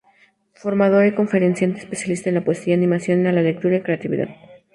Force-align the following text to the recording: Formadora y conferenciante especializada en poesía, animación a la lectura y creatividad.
Formadora 0.55 1.05
y 1.05 1.11
conferenciante 1.13 1.77
especializada 1.77 2.35
en 2.39 2.43
poesía, 2.43 2.73
animación 2.73 3.27
a 3.27 3.31
la 3.31 3.43
lectura 3.43 3.75
y 3.75 3.81
creatividad. 3.81 4.29